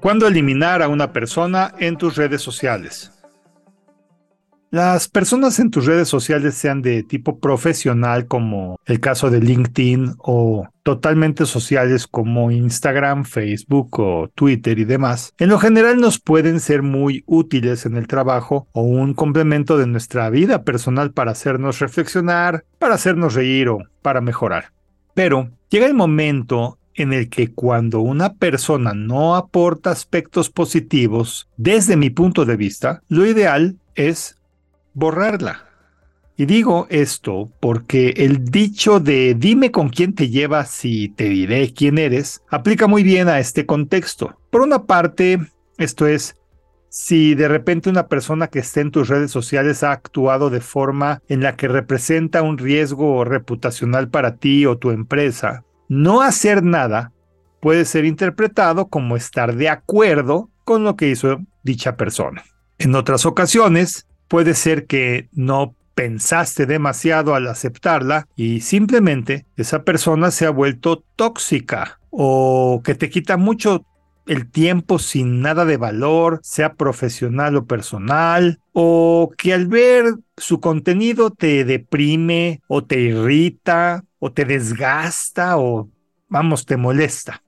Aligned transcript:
¿Cuándo 0.00 0.26
eliminar 0.26 0.80
a 0.80 0.88
una 0.88 1.12
persona 1.12 1.74
en 1.78 1.98
tus 1.98 2.16
redes 2.16 2.40
sociales? 2.40 3.12
Las 4.70 5.08
personas 5.08 5.58
en 5.58 5.70
tus 5.70 5.84
redes 5.84 6.08
sociales 6.08 6.54
sean 6.54 6.80
de 6.80 7.02
tipo 7.02 7.38
profesional 7.38 8.26
como 8.26 8.78
el 8.86 9.00
caso 9.00 9.28
de 9.28 9.40
LinkedIn 9.40 10.14
o 10.18 10.68
totalmente 10.84 11.44
sociales 11.44 12.06
como 12.06 12.50
Instagram, 12.50 13.24
Facebook 13.24 14.00
o 14.00 14.30
Twitter 14.34 14.78
y 14.78 14.84
demás, 14.84 15.34
en 15.38 15.50
lo 15.50 15.58
general 15.58 16.00
nos 16.00 16.18
pueden 16.18 16.60
ser 16.60 16.82
muy 16.82 17.22
útiles 17.26 17.84
en 17.84 17.96
el 17.96 18.06
trabajo 18.06 18.68
o 18.72 18.82
un 18.82 19.12
complemento 19.12 19.76
de 19.76 19.86
nuestra 19.86 20.30
vida 20.30 20.62
personal 20.62 21.12
para 21.12 21.32
hacernos 21.32 21.78
reflexionar, 21.78 22.64
para 22.78 22.94
hacernos 22.94 23.34
reír 23.34 23.68
o 23.68 23.80
para 24.00 24.22
mejorar. 24.22 24.72
Pero 25.14 25.50
llega 25.68 25.86
el 25.86 25.94
momento 25.94 26.78
en 27.02 27.12
el 27.12 27.28
que 27.28 27.52
cuando 27.52 28.00
una 28.00 28.34
persona 28.34 28.92
no 28.94 29.36
aporta 29.36 29.90
aspectos 29.90 30.50
positivos, 30.50 31.48
desde 31.56 31.96
mi 31.96 32.10
punto 32.10 32.44
de 32.44 32.56
vista, 32.56 33.02
lo 33.08 33.26
ideal 33.26 33.76
es 33.94 34.36
borrarla. 34.94 35.66
Y 36.36 36.46
digo 36.46 36.86
esto 36.88 37.50
porque 37.60 38.14
el 38.16 38.46
dicho 38.46 38.98
de 38.98 39.34
dime 39.34 39.70
con 39.70 39.90
quién 39.90 40.14
te 40.14 40.30
llevas 40.30 40.86
y 40.86 41.10
te 41.10 41.28
diré 41.28 41.74
quién 41.74 41.98
eres 41.98 42.42
aplica 42.48 42.86
muy 42.86 43.02
bien 43.02 43.28
a 43.28 43.40
este 43.40 43.66
contexto. 43.66 44.38
Por 44.48 44.62
una 44.62 44.84
parte, 44.84 45.38
esto 45.76 46.06
es, 46.06 46.36
si 46.88 47.34
de 47.34 47.46
repente 47.46 47.90
una 47.90 48.08
persona 48.08 48.48
que 48.48 48.60
esté 48.60 48.80
en 48.80 48.90
tus 48.90 49.08
redes 49.08 49.30
sociales 49.30 49.82
ha 49.82 49.92
actuado 49.92 50.48
de 50.48 50.62
forma 50.62 51.22
en 51.28 51.42
la 51.42 51.56
que 51.56 51.68
representa 51.68 52.40
un 52.40 52.56
riesgo 52.56 53.22
reputacional 53.24 54.08
para 54.08 54.36
ti 54.36 54.64
o 54.64 54.78
tu 54.78 54.92
empresa, 54.92 55.64
no 55.90 56.22
hacer 56.22 56.62
nada 56.62 57.12
puede 57.60 57.84
ser 57.84 58.04
interpretado 58.04 58.86
como 58.86 59.16
estar 59.16 59.56
de 59.56 59.68
acuerdo 59.68 60.48
con 60.64 60.84
lo 60.84 60.94
que 60.94 61.08
hizo 61.08 61.40
dicha 61.64 61.96
persona. 61.96 62.44
En 62.78 62.94
otras 62.94 63.26
ocasiones, 63.26 64.06
puede 64.28 64.54
ser 64.54 64.86
que 64.86 65.28
no 65.32 65.74
pensaste 65.96 66.64
demasiado 66.64 67.34
al 67.34 67.48
aceptarla 67.48 68.28
y 68.36 68.60
simplemente 68.60 69.46
esa 69.56 69.82
persona 69.82 70.30
se 70.30 70.46
ha 70.46 70.50
vuelto 70.50 71.02
tóxica 71.16 71.98
o 72.10 72.82
que 72.84 72.94
te 72.94 73.10
quita 73.10 73.36
mucho 73.36 73.84
el 74.26 74.48
tiempo 74.48 75.00
sin 75.00 75.40
nada 75.40 75.64
de 75.64 75.76
valor, 75.76 76.38
sea 76.44 76.74
profesional 76.74 77.56
o 77.56 77.66
personal, 77.66 78.60
o 78.72 79.32
que 79.36 79.52
al 79.52 79.66
ver 79.66 80.04
su 80.36 80.60
contenido 80.60 81.30
te 81.30 81.64
deprime 81.64 82.60
o 82.68 82.84
te 82.84 83.00
irrita 83.00 84.04
o 84.20 84.30
te 84.30 84.44
desgasta 84.44 85.58
o, 85.58 85.90
vamos, 86.28 86.64
te 86.64 86.76
molesta. 86.76 87.42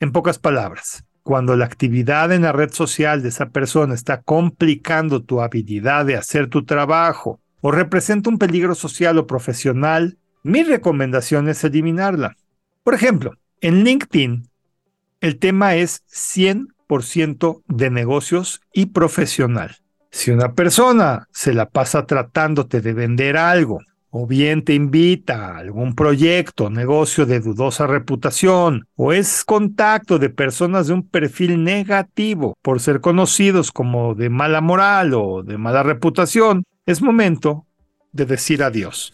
En 0.00 0.12
pocas 0.12 0.38
palabras, 0.38 1.04
cuando 1.22 1.56
la 1.56 1.64
actividad 1.64 2.32
en 2.32 2.42
la 2.42 2.52
red 2.52 2.70
social 2.72 3.22
de 3.22 3.30
esa 3.30 3.50
persona 3.50 3.94
está 3.94 4.20
complicando 4.20 5.22
tu 5.22 5.40
habilidad 5.40 6.04
de 6.04 6.16
hacer 6.16 6.48
tu 6.48 6.64
trabajo 6.64 7.40
o 7.60 7.70
representa 7.70 8.28
un 8.28 8.38
peligro 8.38 8.74
social 8.74 9.18
o 9.18 9.26
profesional, 9.26 10.18
mi 10.42 10.62
recomendación 10.62 11.48
es 11.48 11.64
eliminarla. 11.64 12.36
Por 12.84 12.94
ejemplo, 12.94 13.34
en 13.60 13.84
LinkedIn, 13.84 14.48
el 15.20 15.38
tema 15.38 15.74
es 15.74 16.02
100% 16.06 17.62
de 17.66 17.90
negocios 17.90 18.60
y 18.72 18.86
profesional. 18.86 19.76
Si 20.10 20.30
una 20.30 20.54
persona 20.54 21.28
se 21.32 21.52
la 21.52 21.68
pasa 21.68 22.06
tratándote 22.06 22.80
de 22.80 22.92
vender 22.92 23.36
algo 23.36 23.80
o 24.10 24.26
bien 24.26 24.64
te 24.64 24.74
invita 24.74 25.48
a 25.48 25.58
algún 25.58 25.94
proyecto 25.94 26.70
negocio 26.70 27.26
de 27.26 27.40
dudosa 27.40 27.86
reputación, 27.86 28.86
o 28.96 29.12
es 29.12 29.44
contacto 29.44 30.18
de 30.18 30.30
personas 30.30 30.86
de 30.86 30.94
un 30.94 31.06
perfil 31.06 31.62
negativo 31.62 32.56
por 32.62 32.80
ser 32.80 33.00
conocidos 33.00 33.70
como 33.70 34.14
de 34.14 34.30
mala 34.30 34.60
moral 34.60 35.14
o 35.14 35.42
de 35.42 35.58
mala 35.58 35.82
reputación, 35.82 36.64
es 36.86 37.02
momento 37.02 37.66
de 38.12 38.24
decir 38.24 38.62
adiós. 38.62 39.12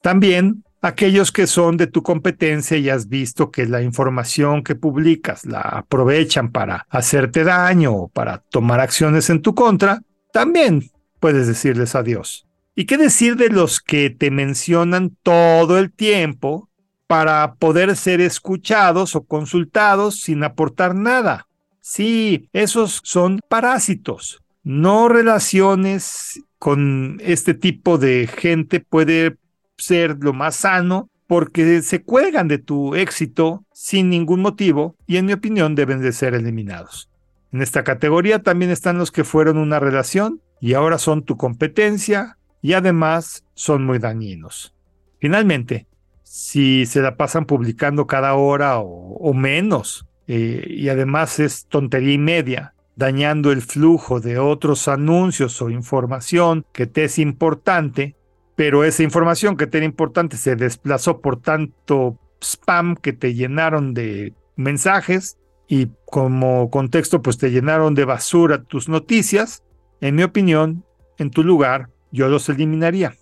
También 0.00 0.64
aquellos 0.80 1.32
que 1.32 1.46
son 1.46 1.76
de 1.76 1.86
tu 1.86 2.02
competencia 2.02 2.76
y 2.76 2.88
has 2.88 3.08
visto 3.08 3.50
que 3.50 3.66
la 3.66 3.82
información 3.82 4.62
que 4.62 4.74
publicas 4.74 5.44
la 5.44 5.60
aprovechan 5.60 6.52
para 6.52 6.86
hacerte 6.88 7.44
daño 7.44 7.92
o 7.92 8.08
para 8.08 8.38
tomar 8.38 8.80
acciones 8.80 9.28
en 9.30 9.42
tu 9.42 9.54
contra, 9.54 10.00
también 10.32 10.90
puedes 11.20 11.46
decirles 11.46 11.94
adiós. 11.94 12.45
¿Y 12.78 12.84
qué 12.84 12.98
decir 12.98 13.36
de 13.36 13.48
los 13.48 13.80
que 13.80 14.10
te 14.10 14.30
mencionan 14.30 15.16
todo 15.22 15.78
el 15.78 15.90
tiempo 15.90 16.68
para 17.06 17.54
poder 17.54 17.96
ser 17.96 18.20
escuchados 18.20 19.16
o 19.16 19.24
consultados 19.24 20.20
sin 20.20 20.44
aportar 20.44 20.94
nada? 20.94 21.46
Sí, 21.80 22.50
esos 22.52 23.00
son 23.02 23.40
parásitos. 23.48 24.42
No 24.62 25.08
relaciones 25.08 26.42
con 26.58 27.16
este 27.22 27.54
tipo 27.54 27.96
de 27.96 28.26
gente 28.26 28.80
puede 28.80 29.38
ser 29.78 30.18
lo 30.20 30.34
más 30.34 30.56
sano 30.56 31.08
porque 31.26 31.80
se 31.80 32.02
cuelgan 32.02 32.46
de 32.46 32.58
tu 32.58 32.94
éxito 32.94 33.64
sin 33.72 34.10
ningún 34.10 34.42
motivo 34.42 34.96
y 35.06 35.16
en 35.16 35.24
mi 35.24 35.32
opinión 35.32 35.76
deben 35.76 36.02
de 36.02 36.12
ser 36.12 36.34
eliminados. 36.34 37.08
En 37.52 37.62
esta 37.62 37.84
categoría 37.84 38.42
también 38.42 38.70
están 38.70 38.98
los 38.98 39.10
que 39.10 39.24
fueron 39.24 39.56
una 39.56 39.80
relación 39.80 40.42
y 40.60 40.74
ahora 40.74 40.98
son 40.98 41.24
tu 41.24 41.38
competencia, 41.38 42.36
y 42.66 42.72
además 42.72 43.44
son 43.54 43.86
muy 43.86 44.00
dañinos. 44.00 44.74
Finalmente, 45.20 45.86
si 46.24 46.84
se 46.84 47.00
la 47.00 47.16
pasan 47.16 47.44
publicando 47.44 48.08
cada 48.08 48.34
hora 48.34 48.80
o, 48.80 49.32
menos, 49.34 50.04
eh, 50.26 50.66
y 50.68 50.88
además 50.88 51.38
es 51.38 51.66
tontería 51.66 52.14
y 52.14 52.18
media, 52.18 52.74
dañando 52.96 53.52
el 53.52 53.62
flujo 53.62 54.18
de 54.18 54.40
otros 54.40 54.88
anuncios 54.88 55.62
o 55.62 55.70
información 55.70 56.66
que 56.72 56.88
te 56.88 57.04
es 57.04 57.20
importante, 57.20 58.16
pero 58.56 58.82
esa 58.82 59.04
información 59.04 59.56
que 59.56 59.68
te 59.68 59.78
era 59.78 59.86
importante 59.86 60.36
se 60.36 60.56
desplazó 60.56 61.20
por 61.20 61.40
tanto 61.40 62.18
spam 62.40 62.96
que 62.96 63.12
te 63.12 63.34
llenaron 63.34 63.94
de 63.94 64.34
mensajes 64.56 65.38
y 65.68 65.90
como 66.04 66.68
contexto 66.70 67.22
pues 67.22 67.38
te 67.38 67.52
llenaron 67.52 67.94
de 67.94 68.06
basura 68.06 68.64
tus 68.64 68.88
noticias, 68.88 69.62
en 70.00 70.16
mi 70.16 70.24
opinión, 70.24 70.84
en 71.16 71.30
tu 71.30 71.44
lugar 71.44 71.90
yo 72.12 72.28
los 72.28 72.48
eliminaría. 72.48 73.14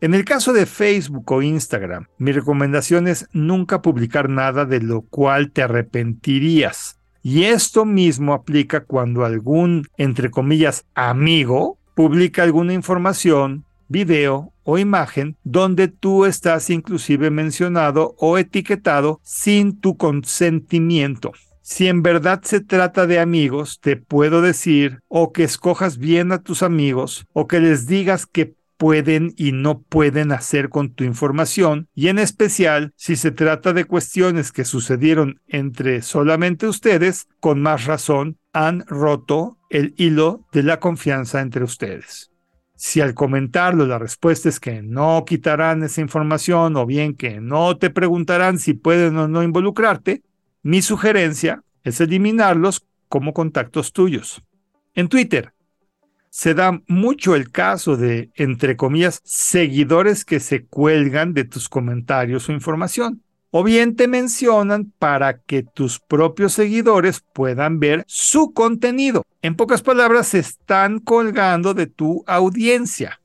En 0.00 0.12
el 0.12 0.24
caso 0.24 0.52
de 0.52 0.66
Facebook 0.66 1.32
o 1.32 1.42
Instagram, 1.42 2.06
mi 2.18 2.32
recomendación 2.32 3.08
es 3.08 3.26
nunca 3.32 3.80
publicar 3.80 4.28
nada 4.28 4.66
de 4.66 4.80
lo 4.80 5.02
cual 5.02 5.52
te 5.52 5.62
arrepentirías. 5.62 6.98
Y 7.22 7.44
esto 7.44 7.84
mismo 7.84 8.34
aplica 8.34 8.84
cuando 8.84 9.24
algún, 9.24 9.86
entre 9.96 10.30
comillas, 10.30 10.84
amigo 10.94 11.78
publica 11.94 12.42
alguna 12.42 12.74
información, 12.74 13.64
video 13.88 14.52
o 14.64 14.78
imagen 14.78 15.36
donde 15.44 15.88
tú 15.88 16.26
estás 16.26 16.70
inclusive 16.70 17.30
mencionado 17.30 18.14
o 18.18 18.36
etiquetado 18.36 19.20
sin 19.22 19.80
tu 19.80 19.96
consentimiento. 19.96 21.32
Si 21.68 21.88
en 21.88 22.04
verdad 22.04 22.42
se 22.44 22.60
trata 22.60 23.08
de 23.08 23.18
amigos, 23.18 23.80
te 23.80 23.96
puedo 23.96 24.40
decir 24.40 25.00
o 25.08 25.32
que 25.32 25.42
escojas 25.42 25.98
bien 25.98 26.30
a 26.30 26.40
tus 26.40 26.62
amigos 26.62 27.26
o 27.32 27.48
que 27.48 27.58
les 27.58 27.88
digas 27.88 28.24
qué 28.24 28.54
pueden 28.76 29.34
y 29.36 29.50
no 29.50 29.80
pueden 29.80 30.30
hacer 30.30 30.68
con 30.68 30.94
tu 30.94 31.02
información 31.02 31.88
y 31.92 32.06
en 32.06 32.20
especial 32.20 32.92
si 32.94 33.16
se 33.16 33.32
trata 33.32 33.72
de 33.72 33.84
cuestiones 33.84 34.52
que 34.52 34.64
sucedieron 34.64 35.40
entre 35.48 36.02
solamente 36.02 36.68
ustedes, 36.68 37.26
con 37.40 37.60
más 37.60 37.86
razón 37.86 38.38
han 38.52 38.86
roto 38.86 39.58
el 39.68 39.92
hilo 39.96 40.46
de 40.52 40.62
la 40.62 40.78
confianza 40.78 41.40
entre 41.40 41.64
ustedes. 41.64 42.30
Si 42.76 43.00
al 43.00 43.14
comentarlo 43.14 43.86
la 43.86 43.98
respuesta 43.98 44.48
es 44.48 44.60
que 44.60 44.82
no 44.82 45.24
quitarán 45.26 45.82
esa 45.82 46.00
información 46.00 46.76
o 46.76 46.86
bien 46.86 47.16
que 47.16 47.40
no 47.40 47.76
te 47.76 47.90
preguntarán 47.90 48.60
si 48.60 48.74
pueden 48.74 49.16
o 49.16 49.26
no 49.26 49.42
involucrarte, 49.42 50.22
mi 50.66 50.82
sugerencia 50.82 51.62
es 51.84 52.00
eliminarlos 52.00 52.84
como 53.08 53.32
contactos 53.32 53.92
tuyos. 53.92 54.42
En 54.96 55.08
Twitter 55.08 55.52
se 56.28 56.54
da 56.54 56.82
mucho 56.88 57.36
el 57.36 57.52
caso 57.52 57.96
de, 57.96 58.30
entre 58.34 58.76
comillas, 58.76 59.20
seguidores 59.22 60.24
que 60.24 60.40
se 60.40 60.66
cuelgan 60.66 61.34
de 61.34 61.44
tus 61.44 61.68
comentarios 61.68 62.48
o 62.48 62.52
información. 62.52 63.22
O 63.52 63.62
bien 63.62 63.94
te 63.94 64.08
mencionan 64.08 64.92
para 64.98 65.38
que 65.38 65.62
tus 65.62 66.00
propios 66.00 66.54
seguidores 66.54 67.22
puedan 67.32 67.78
ver 67.78 68.02
su 68.08 68.52
contenido. 68.52 69.22
En 69.42 69.54
pocas 69.54 69.82
palabras, 69.82 70.26
se 70.26 70.40
están 70.40 70.98
colgando 70.98 71.74
de 71.74 71.86
tu 71.86 72.24
audiencia. 72.26 73.20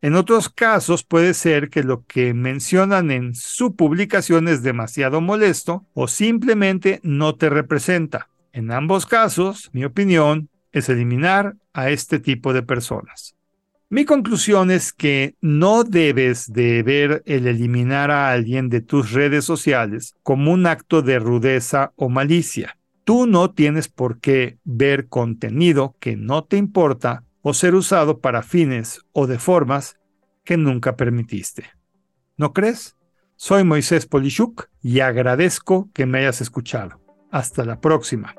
En 0.00 0.14
otros 0.14 0.48
casos 0.48 1.02
puede 1.02 1.34
ser 1.34 1.70
que 1.70 1.82
lo 1.82 2.04
que 2.04 2.32
mencionan 2.32 3.10
en 3.10 3.34
su 3.34 3.74
publicación 3.74 4.46
es 4.46 4.62
demasiado 4.62 5.20
molesto 5.20 5.84
o 5.92 6.06
simplemente 6.06 7.00
no 7.02 7.34
te 7.34 7.50
representa. 7.50 8.28
En 8.52 8.70
ambos 8.70 9.06
casos, 9.06 9.70
mi 9.72 9.84
opinión 9.84 10.50
es 10.70 10.88
eliminar 10.88 11.56
a 11.72 11.90
este 11.90 12.20
tipo 12.20 12.52
de 12.52 12.62
personas. 12.62 13.34
Mi 13.90 14.04
conclusión 14.04 14.70
es 14.70 14.92
que 14.92 15.34
no 15.40 15.82
debes 15.82 16.52
de 16.52 16.82
ver 16.84 17.22
el 17.26 17.48
eliminar 17.48 18.10
a 18.12 18.30
alguien 18.30 18.68
de 18.68 18.82
tus 18.82 19.12
redes 19.12 19.44
sociales 19.44 20.14
como 20.22 20.52
un 20.52 20.66
acto 20.66 21.02
de 21.02 21.18
rudeza 21.18 21.92
o 21.96 22.08
malicia. 22.08 22.76
Tú 23.04 23.26
no 23.26 23.50
tienes 23.50 23.88
por 23.88 24.20
qué 24.20 24.58
ver 24.64 25.08
contenido 25.08 25.96
que 25.98 26.16
no 26.16 26.44
te 26.44 26.58
importa 26.58 27.24
o 27.48 27.54
ser 27.54 27.74
usado 27.74 28.20
para 28.20 28.42
fines 28.42 29.00
o 29.12 29.26
de 29.26 29.38
formas 29.38 29.96
que 30.44 30.58
nunca 30.58 30.96
permitiste. 30.96 31.64
¿No 32.36 32.52
crees? 32.52 32.94
Soy 33.36 33.64
Moisés 33.64 34.04
Polishuk 34.04 34.68
y 34.82 35.00
agradezco 35.00 35.88
que 35.94 36.04
me 36.04 36.18
hayas 36.18 36.42
escuchado. 36.42 37.00
Hasta 37.30 37.64
la 37.64 37.80
próxima. 37.80 38.34